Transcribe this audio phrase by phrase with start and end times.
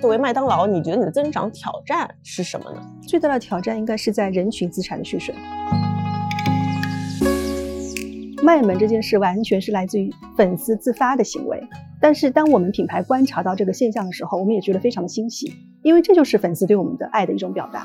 [0.00, 2.80] 作为麦当劳，你觉得你的增长挑战是什么呢？
[3.02, 5.34] 最大的挑战应该是在人群资产的蓄水。
[8.44, 11.60] 卖萌这件事完全是来自于粉丝自发的行为，
[12.00, 17.84] 但是当我们品牌观察到这个现象的时候，我们也觉得非常的欣喜，因为这就是粉丝对我们的爱的一种表达。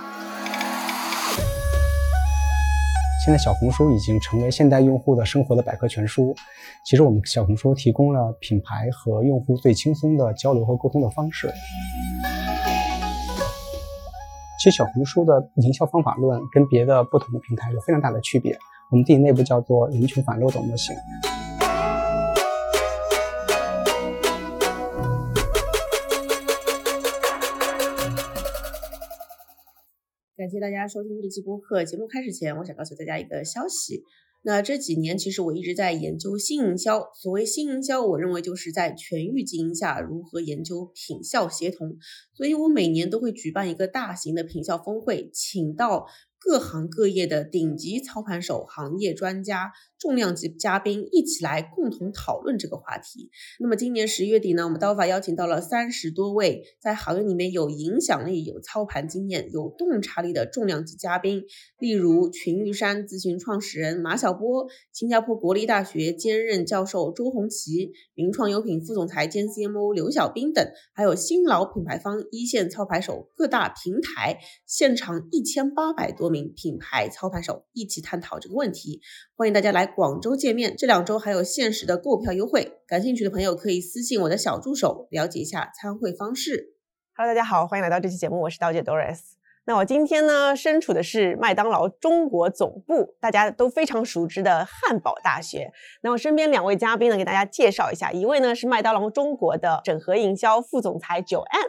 [3.24, 6.36] 现在小红书已经成为现代用户的生活的百科全书。
[6.84, 11.50] 其实我们小红书提供了品牌和用户最轻松的交流和沟通的方式。
[14.62, 18.58] 其实小红书的营销方法论跟别的不同的平台有非常大的区别。
[18.92, 20.94] 我们自己内部叫做人群反漏斗模型。
[30.44, 31.86] 感谢大家收听这期播客。
[31.86, 34.04] 节目开始前，我想告诉大家一个消息。
[34.42, 37.10] 那这几年，其实我一直在研究新营销。
[37.14, 41.96] 所谓新营销，我认为就是在全域经营下如何研究品效协同。
[42.34, 46.08] 所以我每年都会举办一个大型的品效峰会，请到。
[46.46, 49.72] 各行各业的顶级操盘手、行业专家、
[50.04, 53.30] 重量级嘉宾一起来共同讨论这个话题。
[53.58, 61.46] 那么今年十月底呢，我们刀法邀请到了三十多位在行业里面有影响力、有操盘经验、有洞察力的重量级嘉宾，
[61.80, 76.34] 例如群玉山咨询创始人马晓波、新加坡国立大学兼任教授周红旗、名创优品副总裁兼 CMO 刘小兵等，还有新老品牌方一线操盘手、各大平台现场一千八百多。
[76.34, 79.02] 名品牌操盘手一起探讨这个问题，
[79.36, 80.76] 欢迎大家来广州见面。
[80.76, 86.74] 这两周还有限时的购票优惠，感兴趣的朋友可以私信我的小助手了解一下参会方式。
[87.16, 89.20] Hello，大家好，欢迎来到这期节目，我是刀姐 Doris。
[89.66, 95.72] 那我今天呢，身处的是麦当劳中国总部，大家都非常熟知的汉堡大学。
[96.02, 101.62] 那我身边两位嘉宾呢，给大家介绍一下，一位呢是麦当劳中国的整合营销副总裁九安，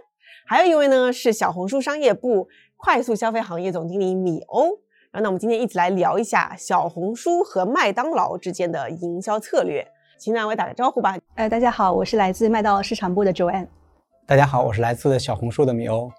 [0.46, 2.48] 还有一位呢是小红书商业部。
[2.76, 4.80] 快速消费行业总经理米欧，
[5.14, 9.86] 然后那我们今天一起来聊一下小红书和麦当劳之间的营销策略，
[10.18, 11.16] 请两位打个招呼吧。
[11.36, 13.68] 呃，大家好，我是来自麦当劳市场部的 Joanne。
[14.26, 16.10] 大家好，我是来自小红书的米欧。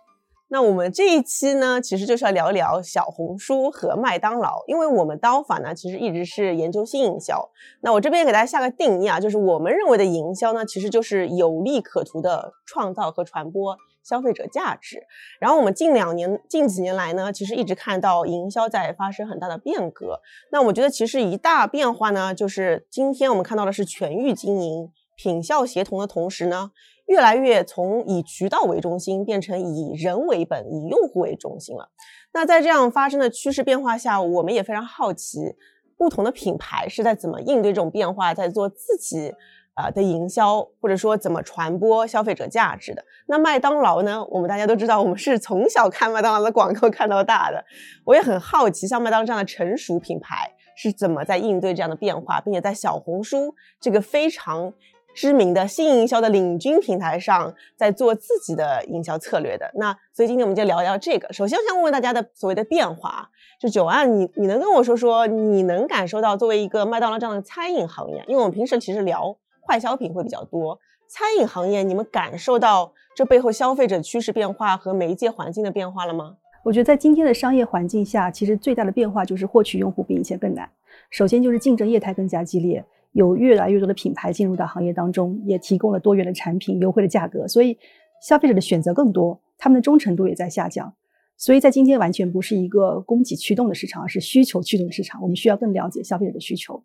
[0.47, 7.49] 那我们这一期呢，其实就是要聊一聊小红书和麦当劳，因为我们刀法呢，其实一直是研究新营销。
[7.81, 13.75] 那我这边给大家下个定义啊，就是我们认为的营销呢，其实就是有利可图的创造和传播。
[14.05, 15.01] 消费者价值，
[15.39, 20.21] 然后我们近两年、近几年来呢，其实一直看到营销在发生很大的变革。
[20.51, 26.69] 那我觉得其实一大变化呢，就是今天我们看到的是全域经营、品效协同的同时呢，
[27.07, 31.89] 越来越从以渠道为中心变成以人为本、以用户为中心了。
[32.33, 35.55] 那在这样发生的趋势变化下，我们也非常好奇，
[35.97, 39.33] 不同的品牌是在怎么应对这种变化，在做自己。
[39.75, 43.03] 啊的营销，或者说怎么传播消费者价值的？
[43.27, 44.25] 那麦当劳呢？
[44.31, 47.63] 我们大家都知道，我们是从小看麦当劳的广告看到大的。
[48.05, 54.71] 我也很好奇，像麦当劳这样的成熟品牌是怎么在应对这样的变化，并且在小红书这个非常
[55.13, 59.69] 知名的新营销的领军平台上，在做自己的营销策略的。
[59.75, 61.33] 那所以今天我们就聊聊这个。
[61.33, 69.35] 首先，我想问问大家的所谓的变化，就九安，你你能跟我说说，你能感受到作为一个麦当劳这样的餐饮行业，因为我们平时其实聊。
[69.65, 76.37] 快消品会比较多，餐饮行业你们感受到这背后消费者趋势变化和媒介环境的变化了吗？
[76.63, 80.69] 我觉得在今天的商业环境下，其实最大的变化就是获取用户比以前更难。
[81.09, 87.77] 首先就是竞争业态更加激烈，有越来越多的品牌进入到行业当中，也提供了多元的产品、优惠的价格，所以
[88.21, 90.93] 消费者的选择更多，他们的忠诚度也在下降。
[91.37, 95.21] 所以在今天完全不是一个供给驱动的市场，而是需求驱动的市场。
[95.21, 96.83] 我们需要更了解消费者的需求。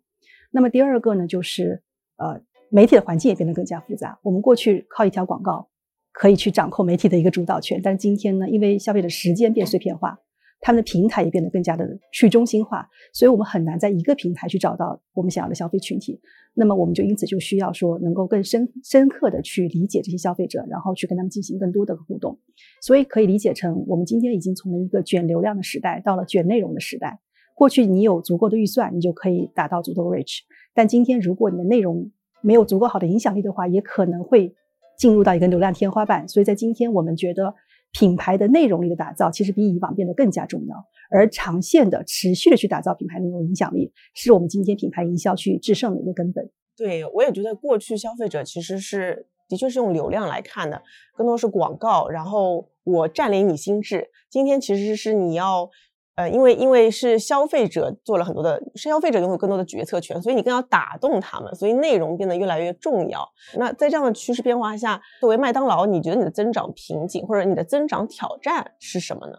[0.51, 1.81] 那么第二个呢，就是
[2.17, 2.41] 呃。
[2.71, 4.17] 媒体的环境也变得更加复杂。
[4.23, 5.67] 我们过去靠一条广告
[6.13, 10.17] 可以去掌控媒体的一个主导权，但是今天呢，因为消费者时间变碎片化，
[10.61, 16.19] 他们的平台也变得更加的去中心化，所以我们很难在一个平台去找到我们想要的消费群体。
[16.53, 22.37] 那么我们就因此就需要说，能够更深深刻的去理解这些消费者，然后去跟他们进行更多的互动。
[22.81, 27.19] 所以可以理解成，我们今天已经从一个卷流量的时代到了卷内容的时代。
[27.55, 30.39] 过去你有足够的预算，你就可以达到足够的 reach，
[30.73, 34.53] 但今天如果你的内容没有足够好的影响力的话，也可能会
[34.97, 36.27] 进入到一个流量天花板。
[36.27, 37.53] 所以在今天，我们觉得
[37.91, 40.75] 品牌的内容力的打造其实比以往变得更加重要，
[41.09, 46.49] 而长线的、持续的去打造品牌内容影响力，是我们今天品牌营销去制胜的一个根本。
[46.77, 50.81] 对我也觉得，过去消费者其实是的确是用流量来看的，
[51.15, 54.09] 更多是广告，然后我占领你心智。
[54.29, 55.69] 今天其实是你要
[56.15, 63.27] 呃，因为因为是消费者做了很多的，是消费者拥有更多的决策权，所以你更要打动他们，所以内容变得越来越重要。
[63.57, 69.37] 那在这样的趋势变化下，作为麦当劳，你觉得你的增长瓶颈或者你的增长挑战是什么呢？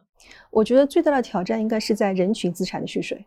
[0.51, 3.25] 我觉得最大的挑战应该是在人群资产的蓄水。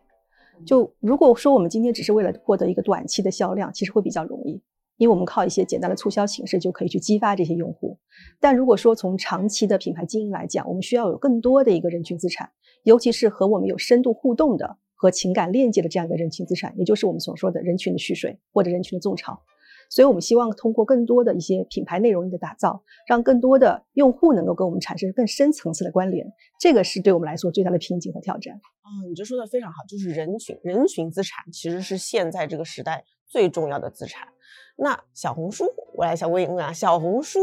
[0.64, 4.60] 就如果说我们今天只是为了获得一个短期的销量，其实会比较容易，
[4.96, 7.98] 因为我们靠一些简单的促销形式就可以去激发这些用户。
[8.40, 12.50] 但如果说从长期的品牌经营来讲，我们需要有更多的一个人群资产，
[12.82, 19.42] 尤其是和我们有深度互动的和情感链接的这样一个人群资产，也就是我们所说的人群的蓄水或者人群的种草。
[19.88, 26.26] 所以，我们希望通过更多的一些品牌内容的打造，让更多的用户能够跟我们产生更深层次的关联。
[26.58, 28.56] 这个是对我们来说最大的瓶颈和挑战。
[28.56, 34.26] 哦，你这说的非常好，就是人群，人群资产其实是现在这个时代最重要的资产。
[34.76, 35.64] 那小红书，
[35.94, 37.40] 我来想问一问啊，小红书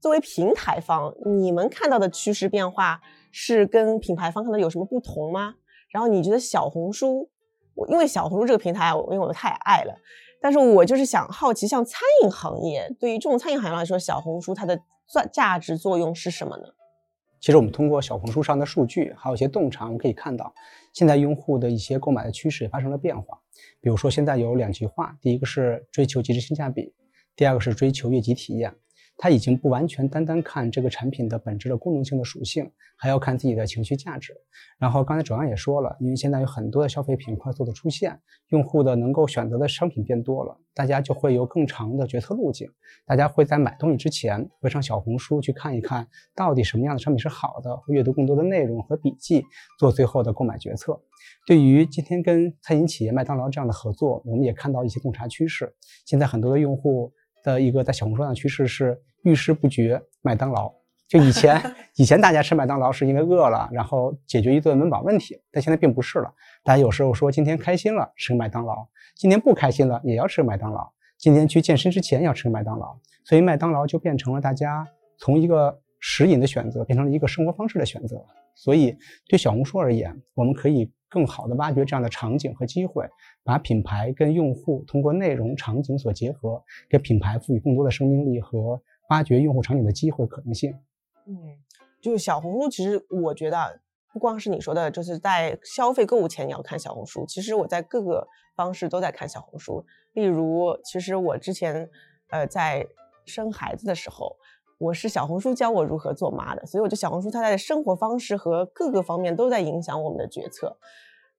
[0.00, 3.00] 作为平台方，你们看到的趋势变化
[3.32, 5.54] 是跟品牌方看到有什么不同吗？
[5.90, 7.30] 然后你觉得小红书，
[7.74, 9.94] 我因为小红书这个平台，我因为我太爱了。
[10.42, 14.76] 但是我就是想好奇，像餐饮行业，对于这种餐饮行业来说，小红书它的
[15.08, 16.64] 价价值作用是什么呢？
[17.40, 20.52] 其实我们通过小红书上的数据，还有一些洞察，我们可以看到，
[20.94, 23.38] 现在用户的一些购买的趋势也发生了变化。
[23.80, 26.94] 比如说，现在有两极化，第一个是追求极致性价比，
[27.36, 28.74] 第二个是追求越级体验。
[29.16, 34.34] 它已经不完全单单看这个产品的本质的功能性的属性，还要看自己的情绪价值。
[34.78, 42.68] 然后刚才主要也说了，因为现在有很多的消费品快速的出现，用户的能够选择的商品变多了，大家就会有更长的决策路径。
[43.06, 49.44] 大家会在买东西之前会上小红书去看一看到底什么样的商品是好的，会阅读更多的内容和笔记，
[49.78, 51.00] 做最后的购买决策。
[51.46, 55.72] 对于今天跟餐饮企业麦当劳这样的合作，我们也看到一些洞察趋势。
[56.04, 57.12] 现在很多的用户。
[57.44, 60.74] 的一个在小红书上的趋势是遇事不决麦当劳。
[61.06, 61.62] 就以前，
[61.94, 66.34] 以前大家吃麦当劳是因为饿了，然后解决一顿温饱问题，但现在并不是了。
[66.64, 70.90] 大家有时候说今天开心了吃麦当劳，今天不开心了也要吃麦当劳。
[71.18, 74.84] 今天去健身之前要吃麦当劳，所以麦当劳就变成了大家
[75.18, 78.16] 从一个食饮的选择变成了一个生活方式的选择。
[78.54, 78.96] 所以
[79.28, 83.08] 对小红书而言，我们可以更好的挖掘这样的场景和机会。
[83.44, 88.80] 把品牌跟用户通过内容场景所结合，给品牌赋予更多的生命力和
[89.10, 90.74] 挖掘用户场景的机会可能性。
[91.26, 91.34] 嗯，
[92.00, 93.80] 就是小红书，其实我觉得
[94.12, 97.24] 不光是你说的，就是在消费购物前你要看小红书。
[97.26, 98.26] 其实我在各个
[98.56, 99.84] 方式都在看小红书。
[100.14, 101.88] 例如，其实我之前
[102.30, 102.86] 呃在
[103.26, 104.36] 生孩子的时候，
[104.78, 110.76] 我是小红书教我如何做妈的，所以我觉得小红书它在生活方式和各个方面都在影响我们的决策。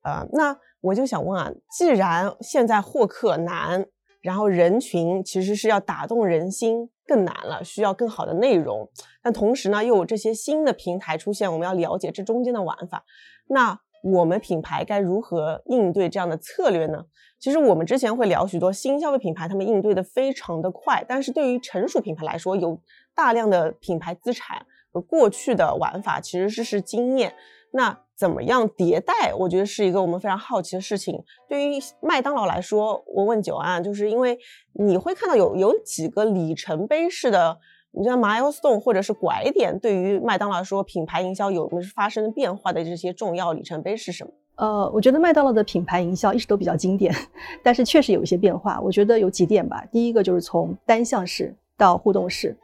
[0.04, 3.86] 呃，那我就想问啊，既然现在获客难，
[4.22, 8.90] 然后人群其实是要打动人心更难了，需要更好的内容，
[9.22, 13.04] 但同时呢，又有这些新的平台出现，我们要了解这中间的玩法。
[13.48, 17.04] 那我们品牌该如何应对这样的策略呢？
[17.40, 22.80] 其实我们之前会聊许多新消费品牌，他们应对的非常的快，但是对于成熟品牌来说，有
[23.16, 27.34] 大量的品牌资产和过去的玩法，其实是是经验。
[27.72, 29.34] 那怎么样迭代？
[29.34, 31.24] 我觉得是一个我们非常好奇的事情。
[31.50, 34.38] 对于麦当劳来说，我问九安，就是因为
[34.74, 37.58] 你会看到有有几个里程碑式的，
[37.98, 44.32] 你像 milestone 或者是拐点，对于麦当劳说，品牌营销有没有发生变化的这些重要里程碑是什么？
[44.56, 47.14] 呃，我觉得麦当劳的品牌营销一直都比较经典，
[47.64, 48.80] 但是确实有一些变化。
[48.82, 49.86] 我觉得有几点吧。
[49.92, 52.56] 第一个就是从单向式到互动式，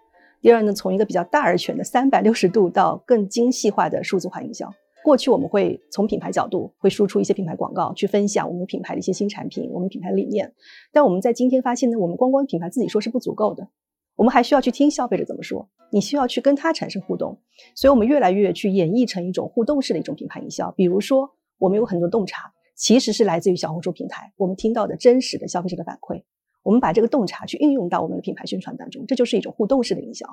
[0.41, 4.73] 第二呢，从一个比较大而全的三百六十度到更精细化的数字化营销。
[5.03, 10.53] 过去我们会从品牌角度会输出一些品牌广告，去分享我们品牌的一些新产品，我们品牌理念。
[10.93, 13.67] 但我们在今天发现呢，我们光光品牌自己说是不足够的，
[14.15, 17.39] 我们还需要去听消费者怎么说，你需要去跟他产生互动。
[17.75, 20.71] 所以我们越来越去演绎成一种互动式的一种品牌营销。
[20.71, 26.23] 比如说，我们有很多洞察，其实是来自于小红书平台，我们听到的真实的消费者的反馈，
[26.63, 30.25] 我们把这个洞察去运用到我们的品牌宣传当中，这就是一种互动式的营销。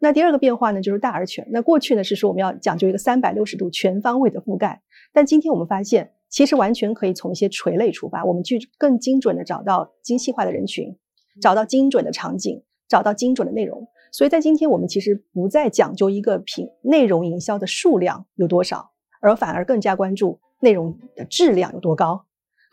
[0.00, 1.46] 那第二个变化呢，就是大而全。
[1.50, 4.82] 那过去呢是说我们要讲究一个三百六十度全方位的覆盖，
[5.12, 10.96] 但今天我们发现，其实完全可以从一些垂类出发，我们去更精准的找到精细化的人群，
[11.40, 13.86] 找到精准的场景，找到精准的内容。
[14.12, 22.24] 所以在今天我们其实不再讲究一个品内容营销的数量有多少，而反而更加关注内容的质量有多高。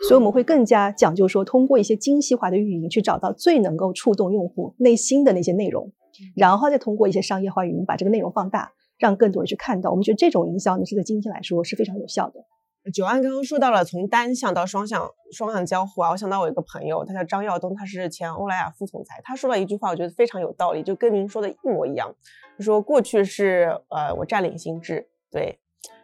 [0.07, 5.91] 所以我们会更加讲究说，通过一些精细化的运营去找到最能够触动用户内心的那些内容。
[6.35, 9.89] 然后再通过一些商业化运营，把这个内容放大，让更多人去看到。
[9.91, 12.43] 我们觉得这种营销呢，是在今天来说是非常有效的。
[12.91, 22.11] 九安刚刚说到了从单向到双向双向交互啊，我想到我一个朋友，他叫张耀东，他是前欧莱雅副总裁，他说了一句话，我觉得非常有道理，就跟您说的一模一样。
[22.57, 25.59] 他说过去是呃我占领心智，对，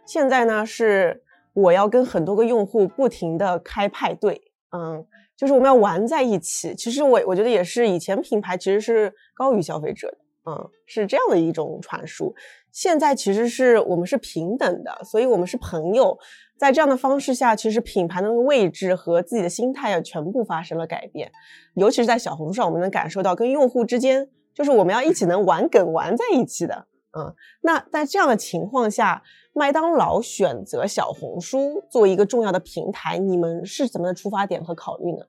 [0.06, 4.40] 现在呢是我要跟很多个用户不停的开派对，
[4.72, 5.04] 嗯，
[5.36, 6.76] 就是我们要玩在一起。
[6.76, 12.36] 其实我我觉得也是，以前品牌其实是高于消费者的，嗯，是这样的一种传输。
[12.72, 16.16] 现在其实是我们是平等的，所以我们是朋友。
[16.58, 21.32] 在这样的方式下，其实品牌的位置和自己的心态全部发生了改变。
[21.76, 26.88] 尤其是在小红书上，我们能感受到跟用户之间，就是我们要一起能玩梗玩在一起的。
[27.18, 29.22] 嗯，那在这样的情况下，
[29.54, 35.20] 麦当劳选择小红书作为一个重要的平台，你们是怎么的出发点和考虑呢？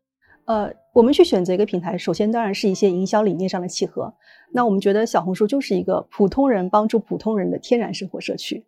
[0.47, 4.13] 呃，我们去选择一个平台，首先当然是一些营销理念上的契合。
[4.53, 8.65] 那我们觉得小红书就是一个普通人帮助普通人的天然生活社区。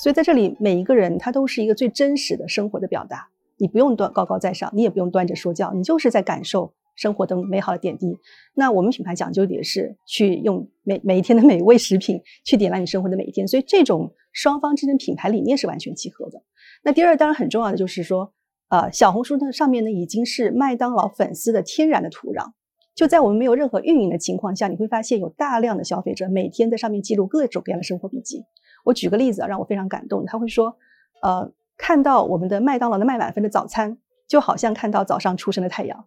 [0.00, 3.28] 所以在这里，每一个人他都是一个最真实的生活的表达。
[3.58, 8.16] 你不用端高高在上，你也不用端着说教，你就是在感受生活的美好的点滴。
[8.54, 13.46] 那我们品牌讲究的也是去用每每一天的美味食品去点亮你生活的每一天。
[13.46, 16.42] 所以这种双方之间品牌理念是完全契合的。
[16.82, 18.32] 那第二，当然很重要的就是说，
[18.70, 22.52] 呃，小红书呢上面呢已经是麦当劳粉丝的天然的土壤。
[22.94, 28.44] 就在我们没有任何运营的情况下，你会发现有大量的消费者每天在上面记录各种各样的生活笔记。
[28.84, 30.24] 我举个例子啊，让我非常感动。
[30.26, 30.76] 他会说，
[31.22, 36.04] 呃，看到我们的麦当劳的麦满分的早餐，就好像看到早上出生的太阳，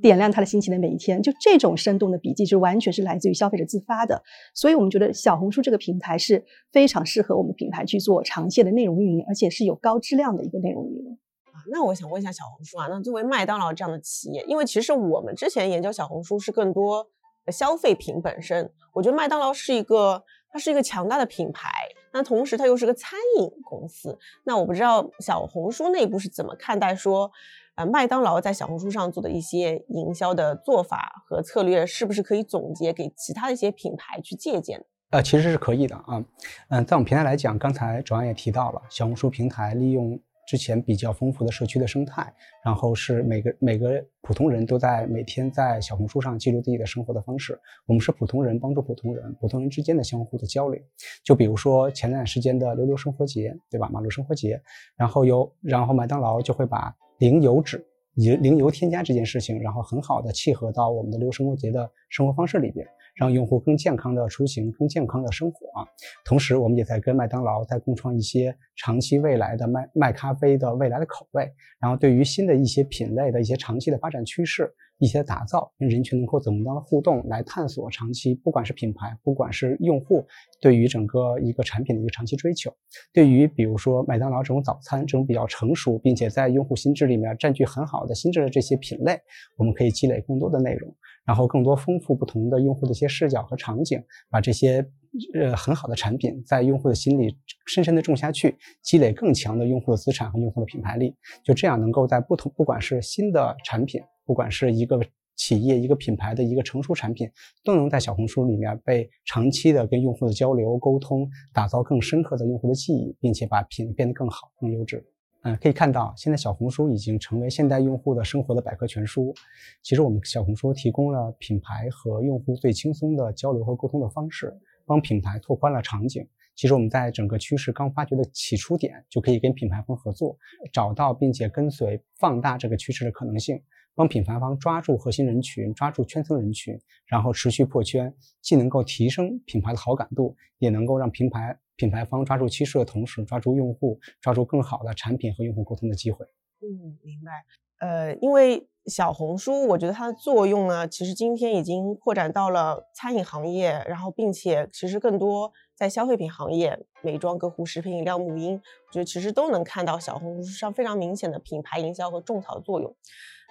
[0.00, 1.22] 点亮他的心情的每一天。
[1.22, 4.22] 就这种生动的笔记，就完全是来自于消费者自发的。
[4.54, 11.18] 所以我们觉得小红书这个平台是非常适合我们品牌去做长线的内容运营，而且是有高质量的一个内容运营。
[11.52, 17.06] 啊，那我想问一下小红书啊，那作为麦当劳这样的企业，因为其实我们之前研究小红书是更多
[17.48, 20.24] 消费品本身，我觉得麦当劳是一个。
[20.48, 21.68] 它是一个强大的品牌，
[22.16, 24.18] 那同时它又是个餐饮公司。
[24.44, 27.30] 那我不知道小红书内部是怎么看待说，
[27.74, 34.82] 呃，麦当劳在小红书上做的一些营销的做法和策略，是不是可以总结给其他的一些品牌去借鉴？
[35.10, 36.24] 呃，其实是可以的啊。
[36.70, 40.18] 嗯，在我们平台来讲，刚才主要也提到了，小红书平台利用。
[40.46, 42.32] 之前比较丰富的社区的生态，
[42.64, 47.58] 然后是每个每个普通人都在每天在小红书上记录自己的生活的方式。
[47.84, 50.80] 我们是普通人帮助普通人，普通人之间的相互的交流。
[51.24, 53.88] 就比如说前段时间的溜溜生活节，对吧？
[53.92, 54.60] 马路生活节，
[54.96, 57.84] 然后有然后麦当劳就会把零油脂、
[58.14, 62.86] 零零油添加这件事情，然后很好的契合到我们的溜生活节的生活方式里边。
[63.16, 65.88] 让用户更健康的出行，更健康的生活啊！
[66.24, 71.50] 同时，我们也在跟麦当劳在共创一些长期未来的麦麦咖啡的未来的口味。
[71.80, 74.72] 然后，对于新的一些品类的一些长期的发展趋势。
[74.98, 80.26] 一些打造跟人群能够怎么样的互动，来探索长期，不管是品牌，不管是用户
[80.58, 82.74] 对于整个一个产品的一个长期追求，
[83.12, 89.20] 对于比如说麦当劳这种早餐这种比较成熟，并且在用户心智里面占据很好的心智的这些品类，
[89.58, 90.90] 我们可以积累更多的内容，
[91.26, 94.88] 然后更多丰富不同的用户的一些视角和场景，把这些
[95.34, 101.14] 呃很好的产品在用户的心里深深的种下去，积累更强的用户的资产和用户的品牌力，
[101.44, 104.00] 就这样能够在不同不管是新的产品。
[104.24, 105.00] 不管是一个
[105.36, 107.30] 企业、一个品牌的一个成熟产品，
[107.64, 115.04] 都能在小红书里面被长期的跟用户的交流沟通，打造更深刻的用户的记忆，并且把品变得更好、更优质。
[115.46, 119.32] 嗯，可以看到，现在小红书已经成为现代用户的生活的百科全书。
[119.80, 124.52] 其实我们小红书提供了品牌和用户最轻松的交流和沟通的方式，
[124.84, 126.26] 帮品牌拓宽了场景。
[126.56, 130.36] 其实我们在整个趋势刚发掘的起初点，就可以跟品牌方合作，
[130.72, 133.62] 找到并且跟随放大这个趋势的可能性。
[133.94, 138.12] 帮品牌方抓住核心人群，抓住圈层人群，然后持续破圈，
[138.42, 146.24] 既能够提升品牌的好感度，也能够让品牌品牌方抓住趋势的同时，抓住用户，抓住更好的产品和用户沟通的机会。
[146.62, 147.44] 嗯，明白。
[147.78, 162.96] 呃，因为小红书，我觉得它的作用呢，其实今天已经扩展到了餐饮行业，然后并且其实更多在消费品行业，美妆、个护、食品饮料、母婴，我觉得其实都能看到小红书上非常明显的品牌营销和种草作用。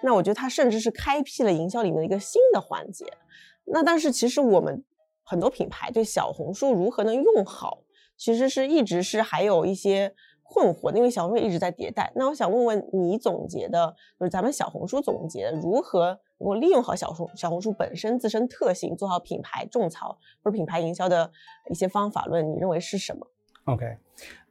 [0.02, 3.06] 那我觉得它甚至是开辟了营销里面的一个新的环节。
[3.64, 4.84] 那但是其实我们
[5.22, 7.78] 很多品牌对小红书如何能用好，
[8.16, 12.12] 其实是一直是还有一些困惑，因为小红书一直在迭代。
[12.16, 21.30] 那我想问问你总结的，就是咱们小红书总结如何能够利用好小红小红书本身自身特性，做好品牌种草或者品牌营销的
[21.70, 23.26] 一些方法论，你认为是什么
[23.64, 23.96] ？OK，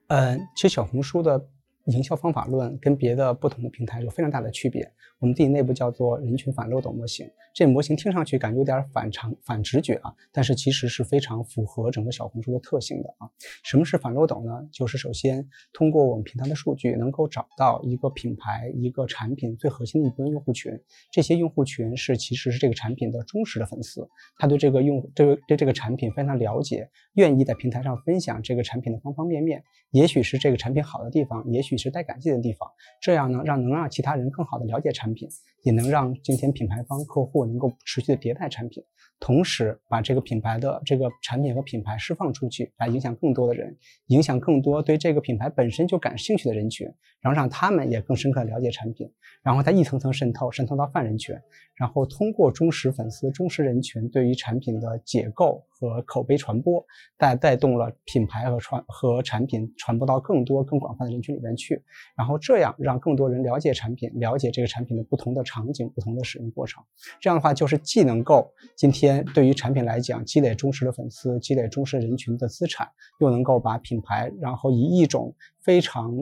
[0.08, 1.48] 嗯，其实小红书的。
[1.86, 4.92] 营销方法论跟别的不同的平台有非常大的区别。
[5.20, 7.30] 我们自己内部叫做人群反漏斗模型。
[7.54, 13.30] 这模型听上去感觉有点反常、反直觉啊，但是其实是非常符合整个小红书的特性的啊。
[13.64, 14.68] 什么是反漏斗呢？
[14.72, 20.72] 就是首先通过我们平台的数据，能够找到一个品牌、一个产品最核心的一部分用户群。
[21.12, 24.06] 这些用户群是其实是这个产品的忠实的粉丝，
[24.38, 29.64] 他对这个用对对这个产品非常了解，愿意在平台上分享这个产品的方方面面。
[29.92, 31.75] 也许是这个产品好的地方，也许。
[31.78, 32.70] 去是带感性的地方，
[33.02, 35.28] 这样呢，让能让其他人更好的了解产品，
[35.64, 38.84] 也能让今天品牌方客户能够持续的迭代产品。
[39.20, 43.76] 同时，把这个品牌的这个产品和品牌释放出去，来影响更多的人，
[44.08, 46.86] 影响更多对这个品牌本身就感兴趣的人群，
[47.22, 49.10] 然后让他们也更深刻了解产品，
[49.42, 51.34] 然后再一层层渗透，渗透到泛人群，
[51.76, 56.86] 然后通过忠实粉丝、忠实人群对于产品的解构和口碑传播，
[57.18, 61.82] 带带动了品牌和传和产品传播到更多更广泛的人群里面去，
[62.18, 66.84] 然后这样让更多人了解产品，了解这个产品的不同的场景、不同的使用过程，
[67.22, 69.05] 这样的话就是既能够今天。
[69.34, 72.88] 对于产品来讲，积累忠实的粉丝，积累忠实人群的资产，
[73.20, 76.14] 又能够把品牌，然后以一种非常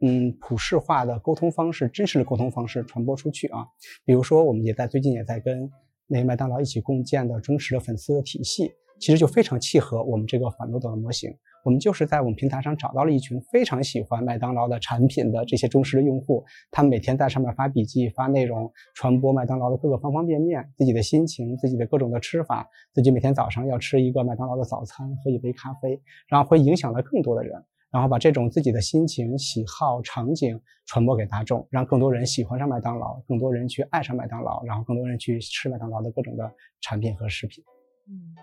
[0.00, 3.66] 嗯普世化的沟通方式、真实的沟通方式传播出去啊。
[4.04, 5.70] 比如说，我们也在最近也在跟
[6.06, 11.30] 那麦当劳一起共建的忠实的粉丝的体系，其实就非常契合我们这个反漏斗的模型。
[11.64, 36.52] 我们就是在我们平台上找到了一群非常喜欢麦当劳的产品的这些忠实的用户，他们每天在上面发笔记、发内容，传播麦当劳的各个方方面面，自己的心情、自己的各种的吃法，自己每天早上要吃一个麦当劳的早餐，喝一杯咖啡，然后会影响了更多的人，然后把这种自己的心情、喜好、场景传播给大众，让更多人喜欢上麦当劳，更多人去爱上麦当劳，然后更多人去吃麦当劳的各种的
[36.82, 37.64] 产品和食品。
[38.06, 38.34] 嗯。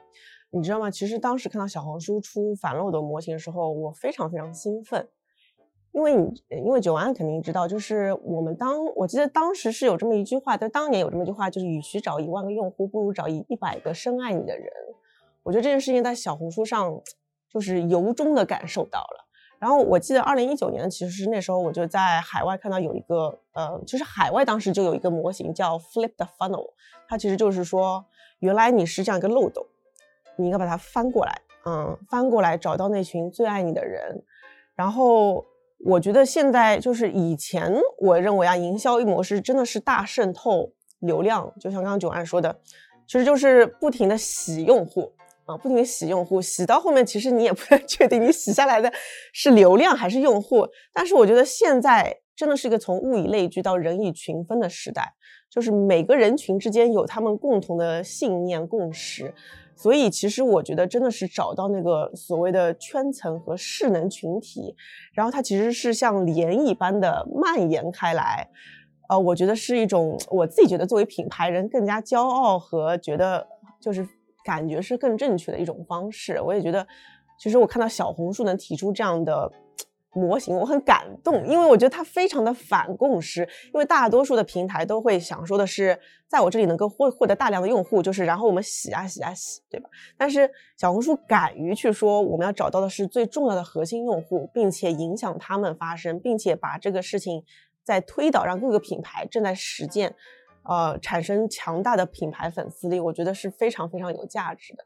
[0.54, 0.92] 你知道吗？
[0.92, 5.08] 其实当时看到小红书出反漏斗模型的时候，我非常非常兴奋，
[5.94, 14.68] 因为你因为九安肯定知道，就是我们当我记得当时是有这么一句话，在当年有这么一句话，就是与其找一万个用户，不如找一一百个深爱你的人。
[15.44, 17.02] 我觉得这件事情在小红书上
[17.50, 19.28] 就是由衷的感受到了。
[19.58, 26.74] 然后我记得二零一九年，其实是那时候我就在海外看到有一个呃，其实海外当时就有一个模型叫 Flip the Funnel，
[27.08, 28.04] 它其实就是说，
[28.40, 29.66] 原来你是这样一个漏斗。
[30.42, 34.24] 你应该把它翻过来，嗯，翻过来找到那群最爱你的人。
[34.76, 35.46] 然后
[35.86, 42.60] 我觉得现在就是以前我认为啊，营销一模式真的是大渗透流量，就像刚刚九安说的，
[43.08, 45.12] 其实就是不停的洗用户
[45.46, 48.92] 啊，不停的洗用户，洗到后面其实你也不太 确定你洗下来的
[49.34, 50.68] 是流量还是用户。
[50.94, 55.14] 但是我觉得现在真的是一个从物以类聚到人以群分的时代，
[55.50, 59.34] 就是每个人群之间有他们共同的信念共识。
[59.82, 64.76] 所以，其实我觉得真的是找到那个所谓的圈层和势能群体，
[65.12, 68.48] 然后它其实是像涟漪般的蔓延开来。
[69.10, 73.48] 呃，我觉得是一种我自己觉得作为品牌人更加骄傲和觉得
[73.82, 74.08] 就是
[74.46, 76.40] 感觉是更正确的一种方式。
[76.40, 76.86] 我也觉得，
[77.40, 79.52] 其实我看到小红书能提出这样的。
[80.14, 83.48] 模型我很感动，因为我觉得它非常的反共识。
[83.74, 85.98] 因为大多数的平台都会想说的是，
[86.28, 89.90] 在我这里能够获获得大量的用户，就是然后我们洗啊洗啊洗，对吧？
[90.18, 97.44] 但是小红书敢于去说，我们要找到的是最重要的核心用户，并且影响他们发声，并且把这个事情
[97.84, 100.14] 在推导，让各个品牌正在实践，
[100.64, 104.84] 呃，产生强大的品牌粉丝力，我觉得是非常非常有价值的。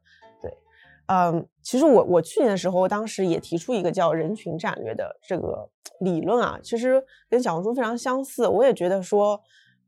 [1.08, 8.48] 嗯，其实我我去年的时候，当时也提出一个叫人群战略的这个理论啊，其实跟小红书非常相似。
[8.48, 9.40] 我也觉得说，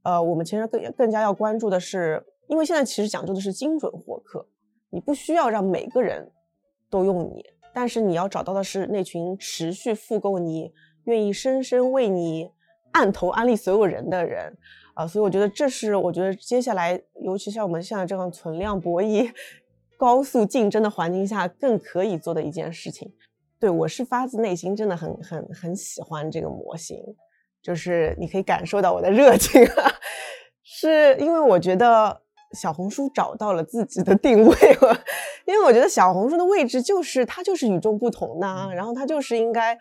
[0.04, 4.48] 呃，我们其实更更加要关注的是，因为现在其实讲究的是精准获客，
[4.92, 6.32] 你不需要让每个人
[6.88, 10.72] 都用你，但是你要找到的是那群持续复购你、
[11.06, 12.52] 愿意深深为你
[12.92, 14.56] 按头安利所有人的人
[14.94, 15.08] 啊。
[15.08, 19.32] 所以我觉得这是我觉得接下来，尤其像我们现在这样存量博弈。
[19.98, 23.12] 高速竞争的环境下，更可以做的一件事情，
[23.60, 26.98] 对我是发自内心真的很很很喜欢这个模型，
[27.62, 29.92] 就是你可以感受到我的热情啊，
[30.64, 32.22] 是因为我觉得
[32.54, 35.04] 小红书找到了自己的定位了，
[35.46, 39.78] 因为我觉得小红书的位置就是它就是与众不同的，然后它就是应该。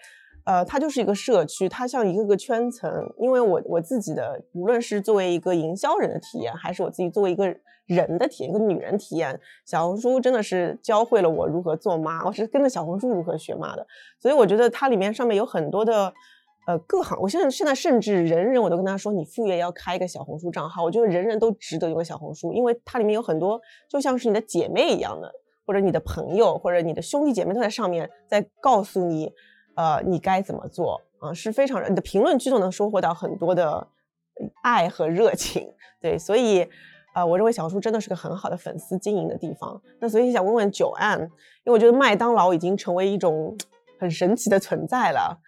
[0.47, 2.89] 呃，它就是一个社区，它像一个个圈层。
[3.19, 7.47] 因为我我自己的，无论是作为一个营销人的体验，还是我自己作为一个
[7.87, 12.25] 人的体验，一个女人体验，小红书真的是教会了我如何做妈。
[12.25, 13.85] 我是跟着小红书如何学妈的，
[14.21, 16.15] 所以我觉得它里面上面有很多的，
[16.69, 17.19] 呃，各行。
[17.21, 20.85] 我现在现在甚至人人我都跟他说，你副业要开一个小红书账号。
[20.85, 25.29] 我觉得人人都值得用个小红书，因为它里面有很多，就像是你的姐妹一样的，
[25.67, 29.33] 或者你的朋友，或者你的兄弟姐妹都在上面，在告诉你。
[29.77, 31.33] 呃，你该怎么做啊？
[31.33, 33.87] 是非常，你的评论区都能收获到很多的
[34.63, 36.67] 爱和热情，对，所以，
[37.15, 39.81] 呃，我认为小红书真的是个很好的粉丝经营的地方。
[40.01, 41.29] 那所以想问问九安，因
[41.67, 43.57] 为我觉得麦当劳已经成为一种
[43.99, 45.39] 很神奇的存在了，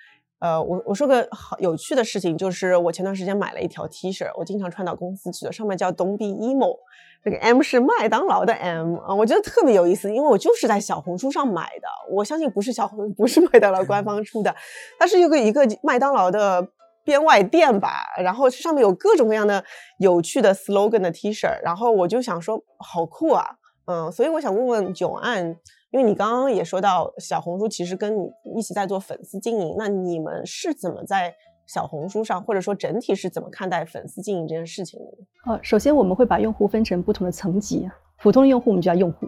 [0.40, 6.76] 呃，我我说个好有趣的事情，就是我前段时间买了一条 T 恤，我经常穿到公司去的，上面叫 “Don't be emo”，
[7.24, 14.54] 这个 M 是麦当劳的 M 啊，我觉得特别有意思，因为我就是在小红书上买的，我相信不是小红 不是麦当劳官方出的，
[14.98, 16.64] 它是一个一个麦当劳的
[17.02, 19.64] 编外店吧，然后上面有各种各样的
[19.98, 23.44] 有趣的 slogan 的 T 恤，然后我就想说好酷啊，
[23.86, 25.56] 嗯，所以我想问问九安。
[25.90, 31.34] 因为你刚刚也说到小红书其实跟你一起在做粉丝经营，那你们是怎么在
[31.66, 35.52] 小红书上，或者说整体是怎么看待粉丝经营这件事情的？
[35.52, 37.88] 呃，首先我们会把用户分成不同的层级，
[38.22, 39.26] 普通的用户我们叫用户。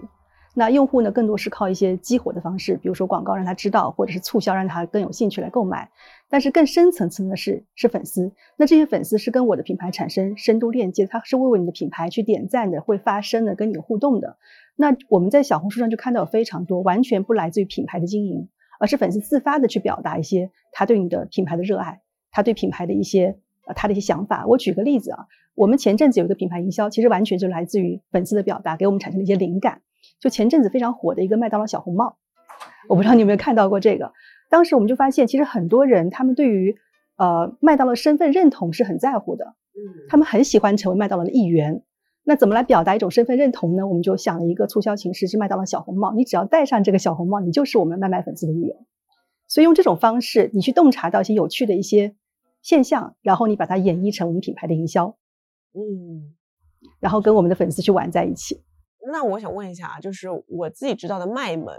[0.52, 5.88] 那用户呢，更多是靠一些激活的方式，比如说广告让他知道，或者是促销让他更有兴趣来购买。
[6.32, 14.38] 但是更深层次的是是粉丝，那这些粉丝是跟我的品牌产生深度链接，他是为为你的品牌去点赞的，会发声的，跟你互动的。
[14.76, 24.46] 那我们在小红书上就看到非常多完全不来自于品牌的经营，而是粉丝自发的去表达一些他对你的品牌的热爱，他对品牌的一些呃他的一些想法。
[24.46, 29.82] 我举个例子啊，我们前阵子有一个品牌营销，其实完全就来自于粉丝的表达，给我们产生了一些灵感。
[30.20, 32.16] 就前阵子非常火的一个麦当劳小红帽，
[32.88, 34.12] 我不知道你有没有看到过这个。
[34.50, 36.76] 当时我们就发现，其实很多人他们对于
[37.16, 41.82] 呃麦当劳身份认同是很在乎的，嗯，他们很喜欢成为麦当劳的一员。
[42.22, 43.86] 那怎么来表达一种身份认同呢？
[43.88, 46.12] 我们就想了一个促销形式，是麦当劳小红帽。
[46.12, 48.76] 你只要戴上这个小红帽，你就是我们麦麦粉丝的一员。
[49.48, 52.14] 所以用这种方式，你去洞察到一些有趣的一些
[52.62, 55.16] 现象，然后你把它演绎成我们品牌的营销，
[55.72, 56.34] 嗯，
[57.00, 58.62] 然后跟我们的粉丝去玩在一起。
[59.10, 61.74] 那我想问一下啊，就是我自己知道的麦门，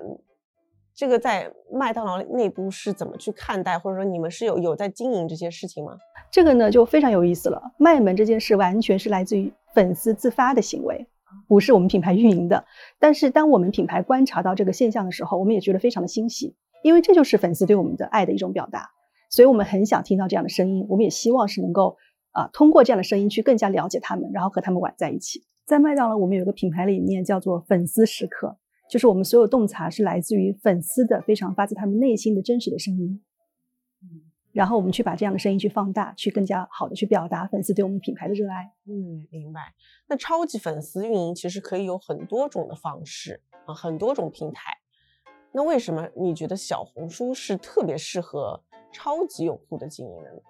[0.93, 5.97] 这个在麦当劳内部是怎么去看待，或者说你们是有有在经营这些事情吗？
[6.29, 7.61] 这个呢就非常有意思了。
[7.77, 11.07] 卖萌这件事完全是来自于粉丝自发的行为，
[11.47, 12.63] 不是我们品牌运营的。
[12.99, 18.89] 但是当我们品牌观察到这个现象的时候，我们也觉得非常的欣喜，因为这就是粉丝对我们的爱的一种表达。
[19.29, 21.97] 所以我们很想听到这样的声音，我们也希望是能够
[22.31, 25.43] 啊通过这样的声音去更加了解他们，然后和他们玩在一起。
[25.65, 28.57] 在麦当劳，我们有个品牌理念叫做“粉丝时刻”，
[28.91, 33.23] 就是我们所有洞察是来自于粉丝的非常发自他们内心的真实的声音。
[34.03, 34.19] 嗯，
[34.51, 38.69] 然后我们去把这样的声音去放大，去更加好的去表达粉丝对我们品牌的热爱。
[38.85, 39.61] 嗯，明白。
[40.09, 44.73] 那超级粉丝运营其实可以有很多种的方式啊，很多种平台。
[45.53, 50.41] 那为什么你觉得小红书是特别适合超级用户的经营的呢？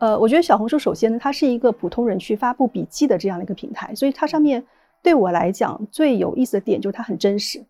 [0.00, 4.62] 呃，我觉得小红书首先呢，它是一个普通人去发布笔记的这样的一个平台，所以它上面
[5.02, 7.64] 对我来讲最有意思的点就是它很真实、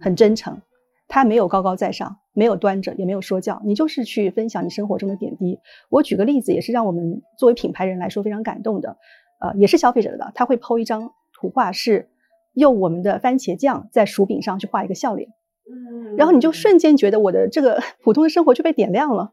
[0.00, 0.60] 很真诚，
[1.08, 5.58] 他没有高高在上，没有端着，也没有说教，你就是去分享你生活中的点滴。
[5.88, 8.96] 我举个例子，也是让我们作为品牌人来说非常感动的，
[9.40, 12.08] 呃，也是消费者的，他会抛一张图画，是
[12.54, 15.28] 用我们的番茄酱在薯饼上去画一个笑脸，
[15.70, 19.32] 嗯，然后你就瞬间觉得我的这个 普通的生活就被点亮了。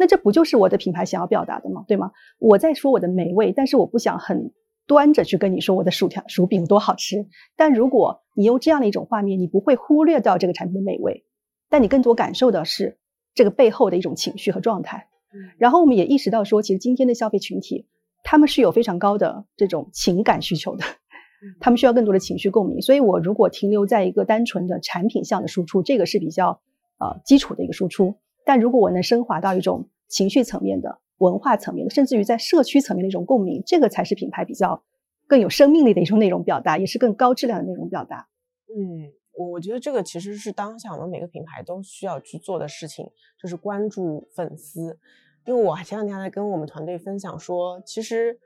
[0.00, 1.84] 那这不就是我的品牌想要表达的吗？
[1.88, 2.12] 对吗？
[2.38, 4.52] 我在说我的美味，但是我不想很
[4.88, 7.28] 端着去跟你说我的薯条、薯饼多好吃。
[7.56, 11.24] 但如果你用这样的一种画面，你不会忽略掉这个产品的美味，
[11.68, 12.98] 但你更多感受的是
[13.34, 15.06] 这个背后的一种情绪和状态。
[15.58, 17.86] 然后我们也意识到说，其实今天的消费群体，
[18.24, 20.84] 他们是有非常高的这种情感需求的，
[21.60, 22.80] 他们需要更多的情绪共鸣。
[22.80, 26.62] 所以我如果停留在一个单纯的产品项的输出，这个是比较
[26.98, 28.16] 呃基础的一个输出。
[28.46, 34.82] 但如果我能升华到一种情绪层面的、文化层面的，甚至于在社区层面的一种共鸣，这个才是品牌比较
[35.26, 38.28] 更有生命力的一种内容表达，也是更高质量的内容表达。
[38.68, 43.08] 嗯，我我觉得这个其实是当下我们每个品牌都需要去做的事情，
[43.40, 44.98] 就是关注粉丝。
[45.44, 48.38] 因为我前两天还跟我们团队分享说，其实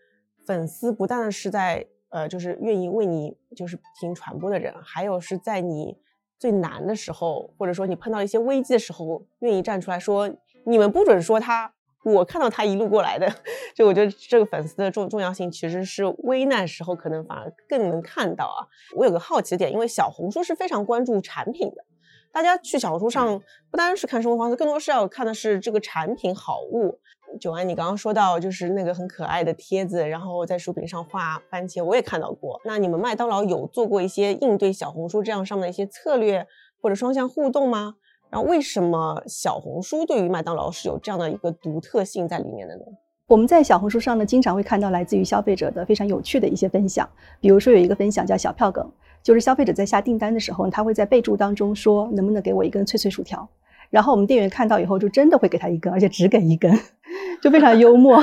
[0.46, 5.96] 粉丝不但是在呃，就是愿意为你就是听传播的人，还有是在你。
[6.38, 10.28] 最难的时候，或者说你碰到一些危机的时候，愿意站出来说，
[10.66, 11.72] 你们不准说他，
[12.04, 13.32] 我看到他一路过来的，
[13.74, 18.66] 就我觉得这个粉丝的重重要性，其实是危难时候可能反而更能看到啊。
[18.96, 21.84] 我有个好奇的点，因为小红书是非常关注产品的，
[22.32, 26.98] 大家去小红书上不单是看生活方式，更多是要看的是这个产品好物。
[27.40, 32.60] 九安，你刚刚说到就是那个很可爱的贴子，然后在薯饼上画番茄，我也看到过。
[32.64, 36.46] 那你们麦当劳有做过一些应对小红书这样上面的一些策略
[36.82, 37.94] 或者双向互动吗？
[38.32, 42.82] 然后为什么小红书对于麦当劳是有这样的一个独特性在里面的呢？
[43.26, 47.06] 我们在小红书上呢，经常会看到来自于消费者的非常有趣的一些分享，
[47.42, 48.90] 比如说有一个分享叫小票梗，
[49.22, 53.46] 就是消费者在下订单的时候，他会在备注当中说能不能给我一根脆脆薯条。
[53.90, 56.72] 然后我们店员看到以后，就真的会给他一根，而且只给一根，
[57.42, 58.18] 就非常幽默。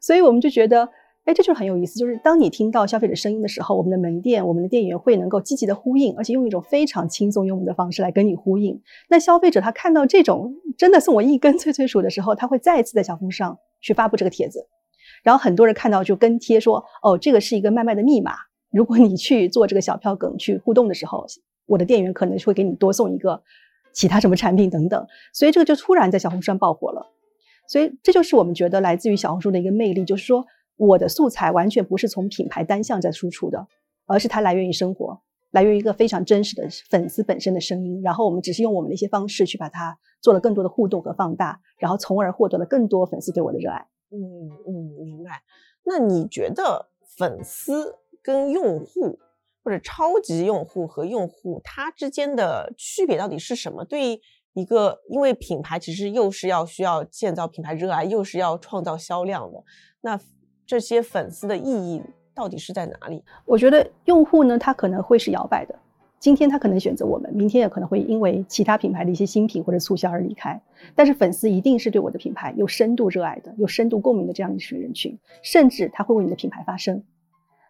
[0.00, 0.88] 所以我们就觉得，
[1.24, 1.98] 哎，这就是很有意思。
[1.98, 8.80] 就是当你听到消费者声音的时候，我们的门店、我们的店员会能够积极的呼应，而且用一种非常轻松幽默的方式来跟你呼应。
[9.08, 14.66] 那消费者他看到这种真的送我一根脆脆薯的时候，他会再一次在小红书上去发布这个帖子，
[15.22, 18.32] 然后很多人看到就跟贴说，哦，这个是一个卖卖的密码，
[18.72, 21.24] 如果你去做这个小票梗去互动的时候，
[21.66, 23.40] 我的店员可能会给你多送一个
[23.92, 27.12] 其他什么产品等等，所以这个就突然在小红书上爆火了。
[27.68, 30.44] 所以这就是我们觉得来自于小红书的一个魅力，就是说
[30.76, 33.66] 我的素材完全不是从品牌单向在输出的，
[34.06, 35.22] 而是它来源于生活。
[35.52, 43.86] 来源于一个非常真实的粉丝本身的声音，然后我们只是用我们的一些方式去把它做了更多的互动和放大，然后从而获得了更多粉丝对我的热爱。
[44.10, 44.18] 嗯
[44.66, 45.42] 嗯，明白。
[45.84, 49.18] 那你觉得粉丝跟用户
[49.62, 53.84] 或者超级用户和用户他之间的区别到底是什么？
[53.84, 54.22] 对
[54.54, 59.62] 一个，因为品牌其实又是要需要建造品牌热爱，又是要创造销量的，
[60.00, 60.18] 那
[60.72, 62.00] 这些粉丝的意义？
[62.34, 63.22] 到底是在哪里？
[63.44, 65.78] 我觉得用户呢，他可能会是摇摆的。
[66.18, 70.58] 今天他可能选择我们，明天也可能会因为其他品牌的一些新品或者促销而离开。
[70.94, 77.04] 但是粉丝一定是对我的品牌有深度热爱的、有深度共鸣的这样一群人群，甚至他会为你的品牌发声。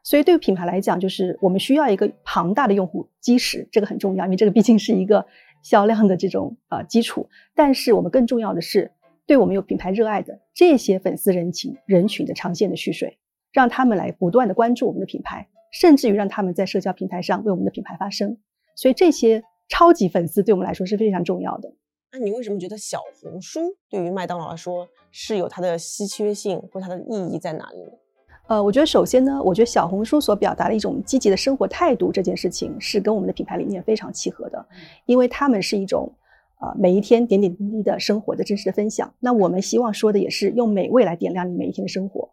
[0.04, 5.26] 所以对于品牌来讲，就是我们需要一个庞大的用户基石，这个很重要，因为这个毕竟是一个
[5.60, 7.28] 销量的这种呃基础。
[7.52, 8.92] 但是我们更重要的是，
[9.26, 13.18] 对我们有品牌热爱的这些粉丝人群人群的长线的蓄水。
[13.52, 18.38] 让他们来不断的关注我们的品牌，甚至于让他们在社交平台上为我们的品牌发声。
[18.74, 21.70] 所以这些超级粉丝对我们来说是非常重要的。
[22.12, 27.90] 那你为什么觉得小红书对于麦当劳来说是有它的稀缺性或它的意义在哪里呢？
[28.48, 34.66] 呃，我觉得首先呢，我觉得小红书所表达的一种积极的生活态度这件事情是跟我们的品牌理念非常契合的，
[35.04, 36.10] 因为他们是一种
[36.62, 39.12] 呃每一天点点滴滴的生活的真实的分享。
[39.20, 42.30] 那我们希望说的也是用美味来点亮你每一天的生活。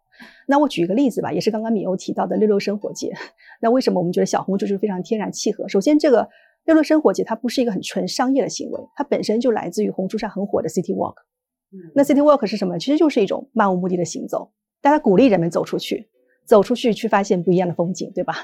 [0.48, 3.12] 那我举一个例子吧，也是刚刚米欧提到的六六生活节。
[3.62, 5.68] 那为什么我们觉得小红书就是非常天然契合？
[5.68, 6.30] 首先，这个
[6.66, 11.16] 六六生活节它不是一个很纯商业的行为，它本身就来自于红书上很火的 City Walk。
[11.96, 12.78] 那 City Walk 是什么？
[12.78, 16.10] 其实就是一种漫无目的的行走，大家鼓励人们走出去，
[16.46, 18.36] 走出去去发现不一样的风景，对吧？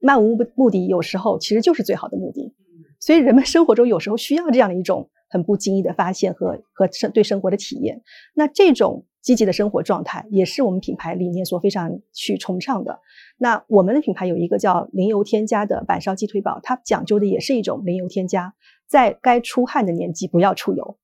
[0.00, 2.54] 漫无目的有时候其实就是最好的目的。
[3.00, 8.00] 所以人们生活中有时候需要这样的一种很不经意的发现和和生对生活的体验。
[8.34, 9.04] 那这种。
[9.24, 13.00] 积极的生活状态也是我们品牌理念所非常去崇尚的。
[13.38, 18.52] 那我们的品牌有一个叫零油添加的板烧鸡腿堡，它讲究的也是一种零油添加，
[18.86, 20.98] 在该出汗的年纪不要出油，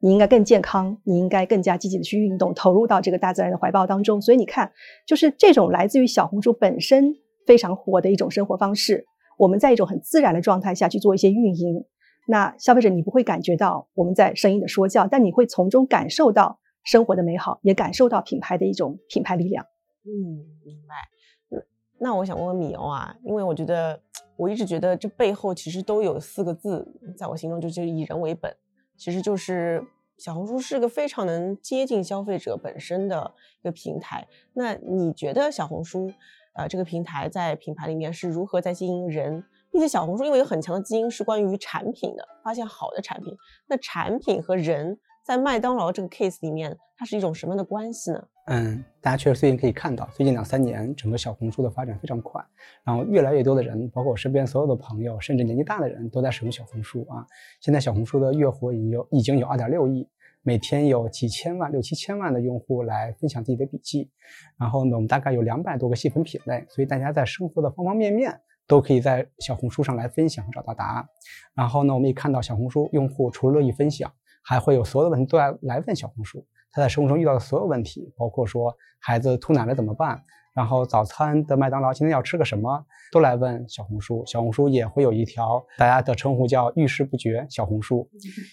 [0.00, 4.20] 你应该更健康，你应该更加积极的去运动，投入到这个大自然的怀抱当中。
[4.20, 4.72] 所以你看，
[5.06, 7.14] 就是这种来自于小红书本身
[7.46, 9.06] 非常火的一种生活方式，
[9.38, 11.84] 我们在一种很自然的状态下去做一些运营，
[12.26, 16.58] 那消费者你不会感觉到我们在声音的说教，但你会从中感受到。
[16.86, 19.64] 生活的美好，也感受到品牌的一种品牌力量。
[20.04, 21.64] 嗯，明白。
[21.98, 23.98] 那我想问问米欧啊，因为我觉得
[24.36, 28.54] 我一直觉得这背后其实都有四个字，在我心中就是以人为本。
[28.98, 29.82] 其实就是
[30.18, 33.32] 小红书是个非常能接近消费者本身的
[33.62, 34.28] 一个平台。
[34.52, 36.12] 那你觉得小红书
[36.52, 39.42] 呃这个平台在品牌里面是如何在经营人？
[39.74, 43.36] 并且小红书因为有很强的基因是关于产品的，发现好的产品。
[43.66, 44.96] 那产品和人。
[45.24, 48.22] 在麦当劳这个 case 里面，它是一种什么样的关系呢？
[48.48, 52.44] 嗯，大家确实最近可以看到，最近两三年整个小红书的发展非常快，
[52.84, 57.26] 然后越来越多的人，包括我身边所有的朋友，甚至年纪大的人都在使用小红书啊。
[57.58, 60.06] 现在小红书的月活已经有已经有二点六亿，
[60.42, 64.10] 每天有几千万、六七千万的用户来分享自己的笔记。
[64.58, 71.06] 然后呢，我们大概有两百多个细分品类，所以大家在生活的方方面面都可以在小红书上来分享找到答案。
[71.54, 74.12] 然后呢，我们也看到小红书用户除了乐意分享。
[74.46, 80.22] 还会有所有的问题都来来问小红书，他在生活中遇到的所有问题，包括说孩子吐奶了怎么办，
[80.54, 84.22] 然后早餐的麦当劳今天要吃个什么，都来问小红书。
[84.26, 88.06] 小红书也会有一条大家的称呼叫遇事不决小红书，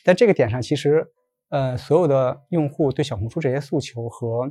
[0.06, 1.06] 在这个点上，其实
[1.50, 4.50] 呃所有的用户对小红书这些诉求和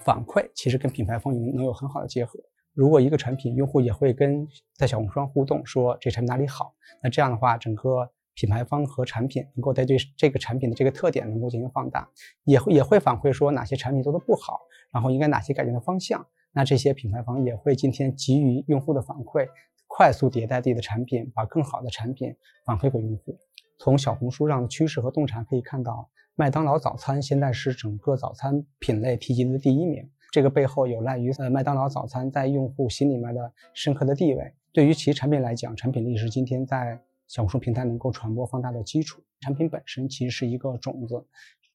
[0.00, 2.40] 反馈，其实跟品牌方能能有很好的结合。
[2.74, 8.10] 如果一个产品用户也会跟在小红书上互动，说这产品哪里好，那这样的话整个。
[8.34, 12.08] 品牌方和产品能够在对这个产品的这个特点能够进行放大，
[12.44, 14.58] 也会也会反馈说哪些产品做的不好，
[14.90, 16.26] 然后应该哪些改进的方向。
[16.50, 19.46] 那这些品牌方也会今天给予用户的反馈，
[19.86, 23.38] 快速迭代自己的产品，把更好的产品反馈给用户。
[23.78, 30.10] 从小红书上的趋势和洞察可以看到，麦当劳早餐现在是整个早餐品类提及的第一名。
[30.32, 34.52] 这个背后有赖于呃麦当劳早餐在用户心里面的深刻的地位。
[34.72, 37.00] 对于其产品来讲，产品力是今天在。
[37.28, 41.24] 小红书平台能够传播放大的基础，产品本身其实是一个种子，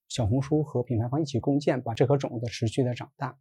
[0.07, 3.35] 小红书和品牌方一起共建，把这颗种子持续的长大。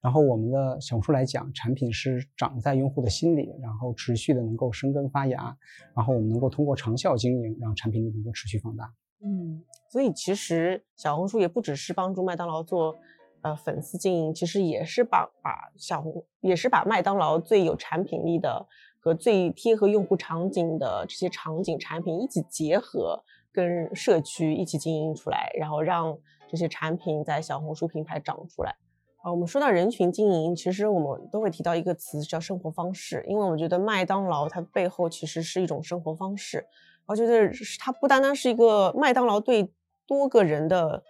[0.00, 5.56] 然后我们的小红书来讲，产品是长在用户的心里，然后持续的能够生根发芽，
[5.92, 8.94] 然后我们能够通过长效经营，让产品力能够持续放大。
[9.24, 12.96] 嗯，所以其实小红书也不只是帮助麦当劳做
[13.46, 18.66] 呃粉丝经营，其实也是把把小红也是把麦当劳最有产品力的
[18.98, 28.74] 和最贴合用户场景的这些场景产品一起结合，跟社区一起经营出来，然后让这些产品在小红书平台长出来。
[29.22, 36.66] 啊，我们说到人群经营，其实我们都会提到一个词叫生活方式，因为我觉得麦当劳它背后其实是一种生活方式。
[37.06, 39.72] 我觉得它不单单是一个麦当劳对
[40.04, 41.04] 多个人的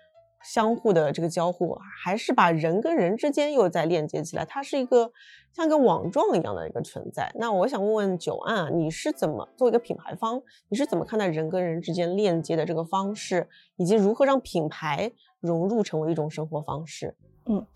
[0.47, 5.11] 相互的这个交互，还是把人跟人之间又再链接起来，它是一个
[5.53, 7.31] 像个网状一样的一个存在。
[7.35, 17.17] 那我想问问九安，你是怎么做一个品牌方，你是怎么看待人跟人之间链接的这个方式，以及如何让品牌融入成为一种生活方式？
[17.47, 17.67] 嗯。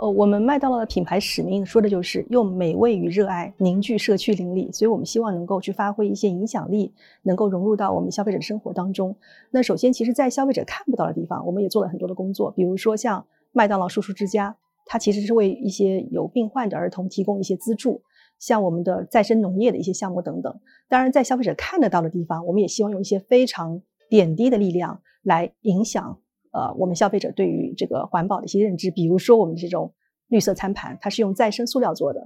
[0.00, 6.90] 呃，我们麦当劳的品牌使命说的就是用美味与热爱凝聚社区邻里，所以我们希望能够去发挥一些影响力，
[7.22, 9.14] 能够融入到我们消费者生活当中。
[9.50, 18.00] 那首先，其实，在消费者看不到的地方，我们也做了很多的工作，比如说像麦当劳叔叔之家，它其实是为一些有病患的儿童提供一些资助，
[18.38, 20.60] 像我们的再生农业的一些项目等等。
[20.88, 26.18] 当然，在消费者看得到的地方，我们也希望用一些非常点滴的力量来影响。
[26.52, 29.94] 呃，我们消费者对于这个环保的一些认知，比如说我们这种
[30.28, 32.20] 绿色餐盘，它是用再生塑料做的；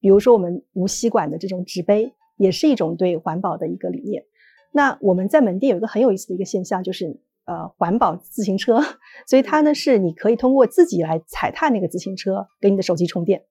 [0.00, 4.24] 比如说我们无吸管的这种纸杯，也是一种对环保的一个理念。
[4.72, 8.80] 那我们在门店有一个很有意思的一个现象，就是呃环保自行车，
[9.26, 13.42] 所以它呢是你可以通过自己来踩踏那个自行车，给你的手机充电。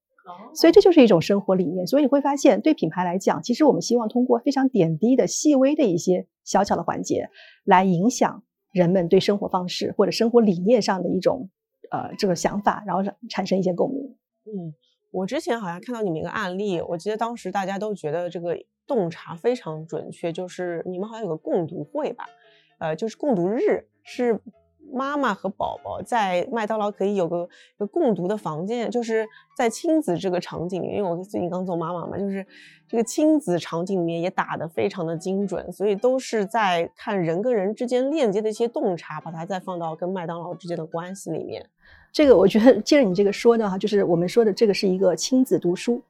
[0.54, 1.88] 所以这就是一种生活理念。
[1.88, 7.30] 所以你会发现，对品牌来讲，其实我们希望通过非常点滴的、细微的一些小巧的环节，
[7.66, 8.44] 来影响。
[8.72, 11.50] 人们对生活方式或者生活理念上的一种
[11.92, 14.16] 呃这个想法，然后产生一些共鸣。
[14.46, 14.74] 嗯，
[15.12, 22.26] 我之前好像看到你们一个案例，我记得当时大家都觉得这个洞察非常准确，就是你们好像有个共读会吧，
[22.80, 24.40] 呃，就是共读日是。
[24.94, 27.48] 妈妈和宝宝在麦当劳可以有个
[27.78, 32.46] 有共读的房间，就是在亲子这个场景里面，因为我最近刚做妈妈嘛，就是
[32.88, 41.66] 这个亲子场景里面也打得非常的精准，所以都是在看人跟人之间链接的一些洞察，把它再放到跟麦当劳之间的关系里面。
[42.12, 46.02] 这个我觉得借着你这个说的哈，就是我们说的这个是一个亲子读书，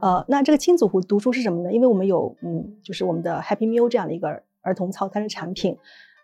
[0.00, 1.72] 呃，那这个亲子读读书是什么呢？
[1.72, 5.78] 因为我们有嗯，就是我们的 Happy Meal 这样的一个儿童套餐的产品。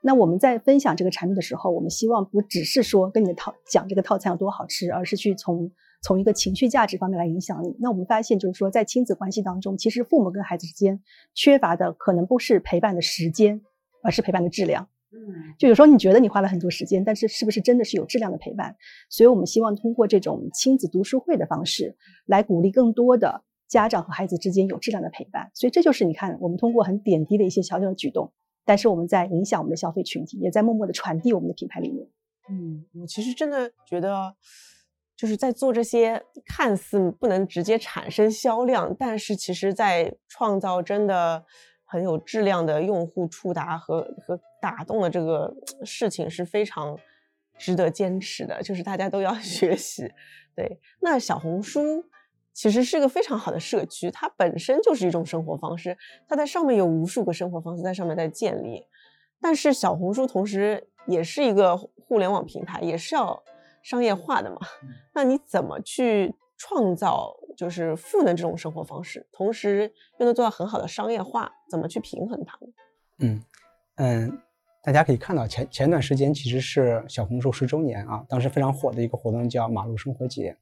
[0.07, 7.75] 那我们在分享这个产品的时候，我们希望不只是说跟你的套讲这个套餐有多好吃，而是去从从一个情绪价值方面来影响你。
[7.81, 11.01] 那我们发现，就是说在亲子关系当中，其实父母跟孩子之间
[11.33, 13.63] 缺乏的可能不是陪伴的时间，
[14.03, 14.87] 而是陪伴的质量。
[15.11, 18.77] 嗯，就有时候你觉得你花了很多时间，但是是不是真的是有质量的陪伴？
[19.09, 25.51] 所以我们希望通过这种亲子读书会的方式来鼓励更多的家长和孩子之间有质量的陪伴。
[25.55, 28.31] 所以这就是你看，我们通过很点滴的一些小小的举动。
[28.65, 32.09] 但是我们在影响我们的消费群体，也在默默的传递我们的品牌理念。
[32.49, 34.35] 嗯，我其实真的觉得，
[35.17, 41.45] 就是在做这些看似不能直接产生销量，但是其实在创造真的
[41.85, 46.99] 很有质量的用户触达和和打动的这个事情是非常
[47.59, 50.11] 值得坚持的，就是大家都要 学习。
[50.55, 52.05] 对，那小红书。
[52.55, 58.87] 其实是个非常好的社区，它本身就是一种生活方式，它在上面有无数个生活方式在上面在建立。
[59.41, 63.43] 但是小红书同时也是一个互联网平台，也是要
[63.83, 64.59] 商业化的嘛。
[65.13, 71.53] 那你怎么去创造就是赋能这种生活方式，同时又能做到很好的商业化？
[71.69, 72.59] 怎么去平衡它？
[73.19, 73.43] 嗯
[73.97, 74.41] 嗯，
[74.83, 80.57] 大家可以看到前前段时间其实是小红书十周年啊，当时非常火的一个活动叫马路生活节。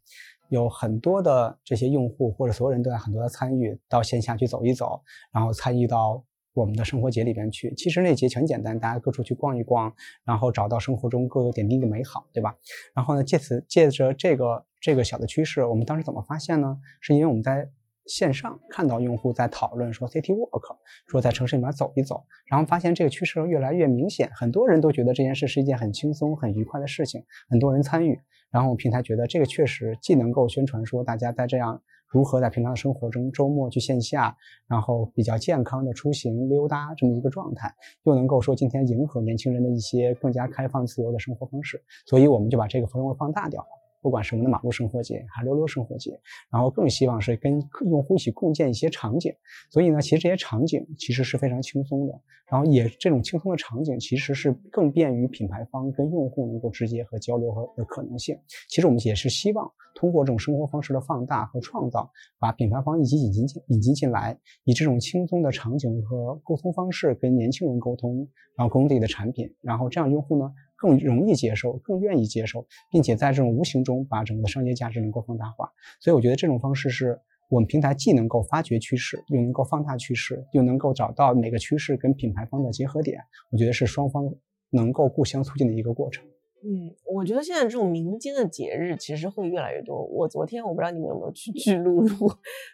[0.52, 5.00] 有很多的这些用户或者所有人都在很多的参与到线下去走一走，
[5.32, 7.72] 然后参与到我们的生活节里边去。
[7.74, 9.90] 其实那节很简单，大家各处去逛一逛，
[10.24, 12.54] 然后找到生活中各个点滴的美好，对吧？
[12.94, 16.78] 然后呢，借此借着这个这个小的趋势，我们当时怎么发现呢？
[17.00, 17.70] 是因为我们在
[18.06, 28.20] 线上看到用户在讨论说 City Walk，说在城市里面走一走，然后发现这个趋势越来越明显，很多人都觉得这件事是一件很轻松、很愉快的事情，很多人参与。
[28.50, 34.36] 然后平台觉得这个确实既能够宣传说大家在这样如何在平常的生活中周末去线下，
[34.68, 43.81] 然后比较健康的出行溜达这么一个状态，又能够说今天迎合年轻人的一些更加开放自由的生活方式，所以我们就把这个氛围放大掉了。
[44.02, 46.20] 不管是我们的马路生活节，还是溜溜生活节，
[46.50, 49.32] 然后更希望是跟用户一起共建一些场景。
[49.70, 52.20] 所以呢，其实这些场景其实是非常轻松的，
[52.50, 58.36] 然后也这种轻松的场景其实是更便于品牌方跟用户能够直接和交流和的可能性。
[58.68, 62.10] 其实我们也是希望通过这种生活方式的放大和创造，
[62.40, 70.52] 把品牌方一起引进进引进进来，以这种轻松的场景和沟通方式跟年轻人沟通，然后沟通自己的产品，然后这样用户呢。
[70.82, 75.70] 更容易接受，更愿意接受，并且在这种无形中把整个的商业价值能够放大化。
[76.00, 77.16] 所以我觉得这种方式是
[77.48, 83.20] 我们平台既能够发掘趋势，又能够放大趋势，又能够找到每个趋势跟品牌方的结合点。
[83.52, 84.28] 我觉得是双方
[84.70, 86.24] 能够互相促进的一个过程。
[86.64, 90.04] 嗯，我觉得现在这种民间的节日其实会越来越多。
[90.06, 92.08] 我昨天我不知道你们有没有去 巨鹿路，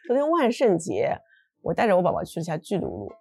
[0.06, 1.18] 昨天万圣节，
[1.60, 3.12] 我带着我宝宝去了下巨鹿路。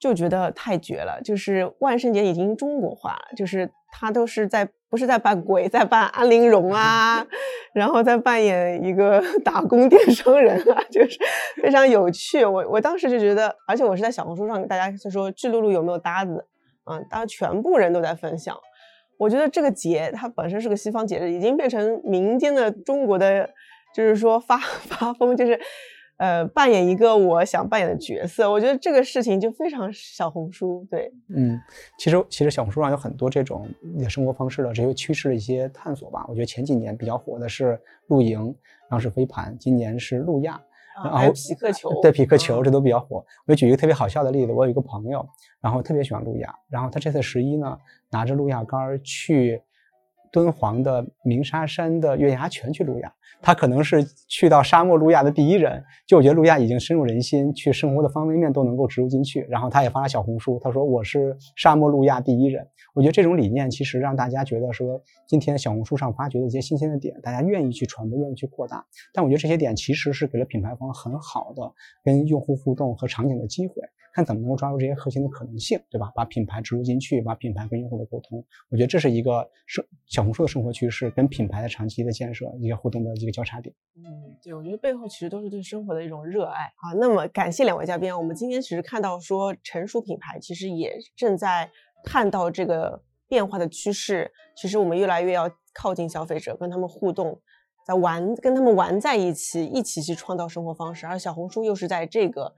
[0.00, 7.24] 就觉得太绝了，就是万圣节已经中国化了，就是他都是在不是在扮鬼，在扮安陵容啊，
[7.74, 11.18] 然后在扮演一个 打工电商人啊，就是
[11.62, 12.42] 非常有趣。
[12.46, 16.46] 我我当时就觉得，而且我是在小红书上给大家说巨鹿路有没有搭子，
[16.90, 18.56] 嗯，大家全部人都在分享。
[19.18, 23.50] 我觉得这个节它本身是个西方节日，已经变成民间的中国的，
[23.94, 24.56] 就是说发
[24.88, 25.60] 发疯，就是。
[26.20, 30.86] 呃，扮演一个我想扮演的角色，我觉得这个事情就非常小红书。
[30.90, 31.58] 对，嗯，
[31.98, 33.66] 其实其实小红书上有很多这种
[34.06, 36.26] 生活方式的这些趋势的一些探索吧。
[36.28, 38.38] 我觉得前几年比较火的是露营，
[38.90, 40.60] 然后是飞盘，今年是路亚，
[41.02, 43.24] 然后匹克球，对匹克球这都比较火。
[43.46, 45.26] 我举一个特别好笑的例子，我有一个朋友，
[45.62, 47.78] 然后特别喜欢路亚，然后他这次十一呢，
[48.10, 49.62] 拿着路亚杆去
[50.32, 53.12] 敦煌的鸣沙山的月牙泉去路亚。
[53.42, 59.46] 他可能是去到沙漠路亚的第一人，就我觉得路亚已经深入人心，去生活的方方面面都能够植入进去。
[59.48, 62.66] 然后他也发了小红书，他说我是沙漠路亚第一人。
[62.92, 68.84] 我觉得这种理念其实让大家觉得说，今天小红书上发掘的一些新鲜的点，大家愿意去传播，愿意去扩大。
[69.14, 71.62] 但我觉得这些点其实是给了品牌方很好的
[72.04, 73.74] 跟用户互动和场景的机会。
[74.12, 76.10] 看怎么能够抓住这些核心的可能性，对吧？
[76.14, 83.74] 把品牌植入进去，把品牌跟用户的沟通，我觉得这是一个生小红书的生活趋势，跟品牌的长期的建设一个互动的一个交叉点。
[83.96, 86.92] 嗯，对，我觉得背后其实都是对生活的一种热爱啊。
[86.98, 91.70] 那么感谢两位嘉宾，我们今天其实看到说成熟品牌其实也正在
[92.04, 97.40] 看到这个变化的趋势，其实我们越来越要靠近消费者，跟他们互动，
[97.86, 102.52] 在玩，跟他们玩在一起，一起去创造生活方式，而小红书又是在这个。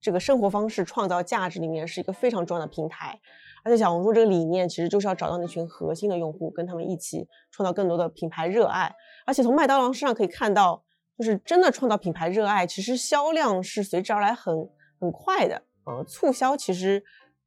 [0.00, 3.18] 这个生活方式创造价值里面是一个非常重要的平台，
[3.64, 8.94] 而且小红书这个理念其实就是要找到那群核心的用户，跟他们一起创造更多的品牌热爱。
[9.26, 10.84] 而且从麦当劳身上可以看到，
[11.18, 14.54] 就是真的创造品牌热爱，其实销量是随之而来很
[15.00, 15.60] 很快的。
[15.84, 17.02] 呃，促销其实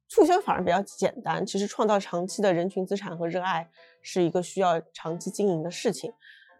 [0.06, 3.66] 促销反而比较简单，其实创造长期的人群资产和热爱
[4.02, 6.12] 是一个需要长期经营的事情。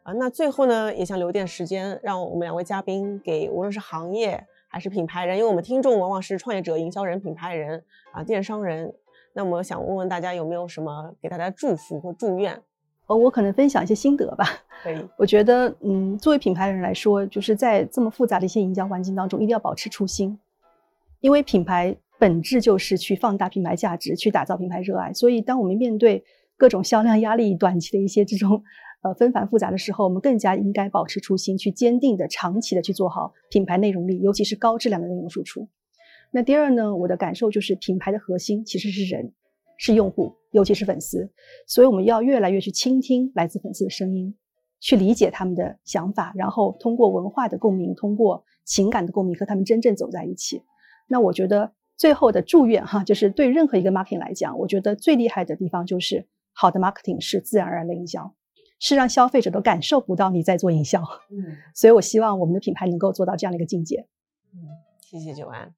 [0.04, 4.46] 啊，那最后呢，也想留点时间，让我们两位嘉宾给无论是行业。
[4.72, 8.90] 还是品牌人，因为我们听众往往是创业者、营销人、品牌人啊、电商人。
[9.34, 12.58] 那么想问问大家有没有什么给大家祝福或祝愿？
[13.06, 14.46] 呃，我可能分享一些心得吧。
[14.82, 14.96] 可以。
[15.18, 20.38] 我觉得，嗯，作为品牌人来说，就是在这么复杂的一些营销环境当中，一定要保持初心，
[21.20, 25.12] 因为品牌本质就是去放大品牌价值，去打造品牌热爱。
[25.12, 26.24] 所以，当我们面对
[26.56, 28.62] 各种销量压力、短期的一些这种。
[29.02, 35.68] 呃，纷繁复杂的时候，我们更加应该保持初心，去坚定的、长期的去做好品牌内容力，尤其是高质量的内容输出。
[36.30, 39.32] 那第二呢，我的感受就是，品牌的核心其实是人，
[39.76, 41.28] 是用户，尤其是粉丝。
[41.66, 44.34] 所以我们要越来越去倾听来自粉丝的声音，
[44.78, 50.62] 去理解他们的想法，然后通过文化的共鸣，通过情感的共鸣，和他们真正走在一起。
[51.08, 58.32] 那我觉得最后的祝愿哈，就是对任何一个 marketing 来讲，我觉得最厉害的地方就是好的 marketing 是自然而然的营销。
[58.82, 64.08] 是让消费者都感受不到你在做营销，嗯， 所以我希望我们的品牌能够做到这样的一个境界。
[64.52, 64.58] 嗯，
[65.00, 65.72] 谢谢九安，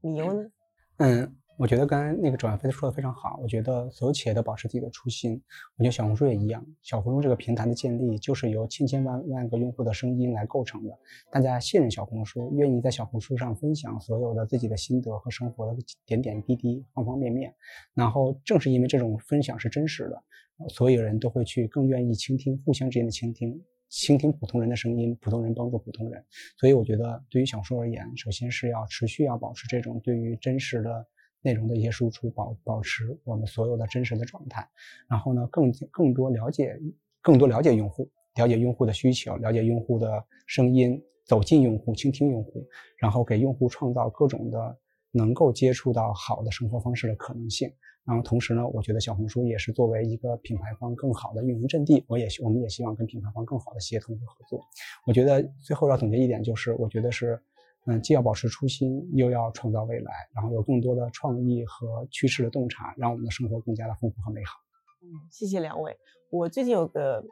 [0.00, 0.50] 理由呢？
[0.96, 3.38] 嗯，我觉得刚才那个转发飞说的非常好。
[3.40, 5.40] 我觉得所有企业都保持自己的初心。
[5.76, 10.90] 我觉得小红书也一样，小红书这个平台的建立就是由千千万万个用户的声音来构成的。
[11.30, 17.54] 大家信任小红书，愿意在小红书上分享所有的自己的心得和生活的点点滴滴、方方面面。
[17.94, 20.20] 然后正是因为这种分享是真实的。
[20.68, 26.24] 所有人都会去更愿意倾听，互相之间的倾听，倾听普通人的声音，普通人帮助普通人。
[26.58, 31.06] 所以我觉得，对于小说而言，首先是要持续要保持这种对于真实的
[31.42, 34.68] 内容的一些输出，保保持我们所有的真实的状态。
[35.08, 36.78] 然后呢，更更多了解，
[37.22, 44.78] 更多了解用户，了解用户的需求，了解用户的声音，走进用户，倾听用户，然后给用户创造各种的
[45.10, 47.72] 能够接触到好的生活方式的可能性。
[48.06, 54.60] 然后同时呢，我觉得小红书也是作为一个品牌方更好的运营阵地，我也我们也希望跟品牌方更好的协同和合作。
[55.06, 57.40] 我觉得最后要总结一点就是，我觉得是，
[57.84, 64.58] 嗯，既要保持初心，又要创造未来，然后有更多的创意和趋势的洞察，让我们的生活更加的丰富和美好。
[65.02, 65.96] 嗯，谢谢两位。
[66.30, 67.22] 我最近有个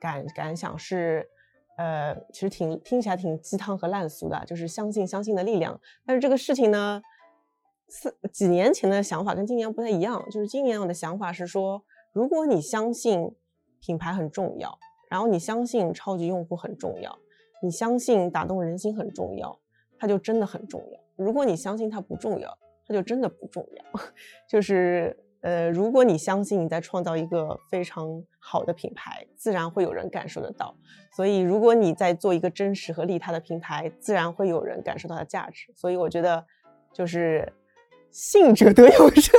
[0.00, 1.26] 感感想是，
[1.78, 5.80] 呃，其实挺听起来挺鸡汤和烂俗的，就是相信相信的力量。
[6.04, 7.00] 但是这个事情呢？
[7.88, 11.82] 四几年前的想法跟今年不太一样，就是今年我的想法是说，
[12.12, 13.34] 如果你相信
[13.80, 14.78] 品牌很重要，
[15.08, 17.18] 然后你相信超级用户很重要，
[17.62, 19.58] 你相信打动人心很重要，
[19.98, 21.00] 它就真的很重要。
[21.16, 24.00] 如果你相信它不重要，它就真的不重要。
[24.48, 30.76] 就是呃，如果你相信你在创造一个非常好的品牌，自然会有人感受得到。
[31.16, 35.72] 所以，如果你在做一个真实和利他的品牌，自然会有人感受到它的价值。
[35.74, 36.44] 所以，我觉得
[36.92, 37.50] 就是。
[38.10, 39.34] 信者得有生，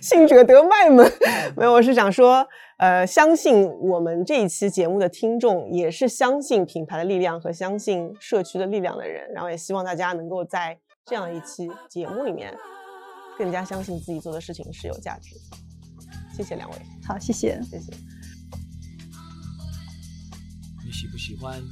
[0.00, 1.10] 信者得麦门。
[1.56, 2.46] 没有，我是想说，
[2.78, 12.54] 呃，相信我们这一期节目的听众也是相信品牌的力量和相信社区的力量的人，然后也希望大家能够在这样一期节目里面
[13.38, 15.34] 更加相信自己做的事情是有价值。
[16.36, 16.76] 谢谢两位，
[17.06, 17.92] 好，谢谢，谢谢。
[20.84, 21.62] 你喜不喜欢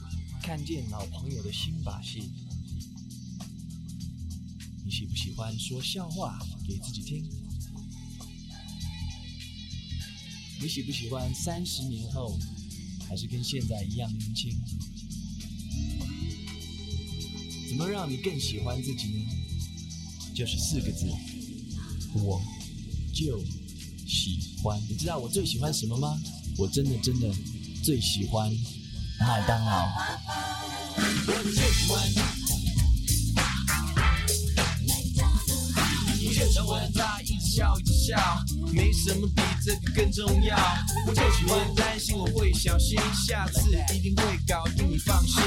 [0.42, 2.49] 看见老朋友的新把戏？
[4.90, 7.24] 喜不喜欢说笑话给自己听？
[10.60, 12.36] 你喜不喜欢三十年后
[13.08, 14.54] 还是跟现在一样年轻？
[17.68, 19.26] 怎么让你更喜欢自己呢？
[20.34, 21.06] 就是四个字：
[22.14, 22.42] 我
[23.14, 23.42] 就
[24.06, 24.78] 喜欢。
[24.88, 26.20] 你知道我最喜欢什么吗？
[26.58, 27.32] 我真的真的
[27.82, 28.50] 最喜欢
[29.20, 29.88] 麦当劳。
[30.96, 32.39] 我就喜欢。
[36.54, 38.16] 让我他一直笑一直笑，
[38.72, 40.56] 没什么比这个更重要。
[41.06, 45.42] 我就喜欢担心，我会小心，下次一定会搞定，你放心。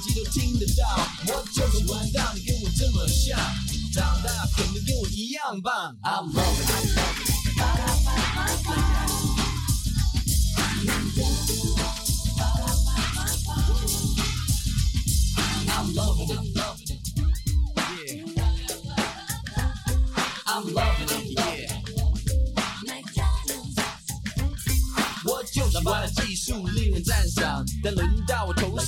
[0.00, 0.82] 极南极都听得到。
[1.28, 3.38] 我就是玩到你跟我这么像，
[3.92, 5.94] 长大可能跟我一样棒。
[6.02, 6.88] I'm loving it。
[15.72, 17.00] I'm loving it, loving it,
[17.76, 18.24] yeah.
[20.46, 21.70] I'm loving it, yeah.
[25.24, 26.10] 我就喜欢。
[26.74, 28.26] 令人赞赏，但轮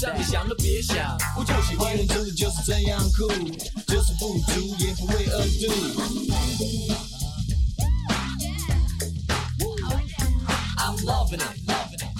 [0.02, 1.16] 上，你想都别想。
[1.38, 3.28] 我就喜欢人真的就是这样酷，
[3.86, 5.70] 就是不足也不会饿肚。
[10.76, 12.10] I'm loving it, loving it。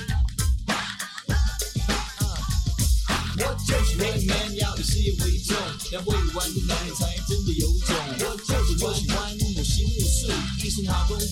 [3.39, 5.57] 我就喜欢 man 要以事业为重，
[5.91, 7.97] 要会玩的男人才真的有种。
[8.21, 8.65] 我就
[8.95, 9.19] 喜欢
[9.57, 10.31] 我行我素，
[10.65, 11.25] 一身好功夫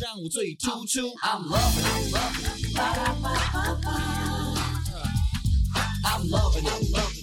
[0.00, 1.02] 让我最突出。
[1.22, 2.46] I'm loving it, loving
[3.84, 4.47] it。
[6.10, 7.17] I'm loving it.